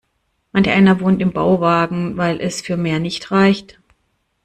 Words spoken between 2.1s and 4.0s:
weil es für mehr nicht reicht.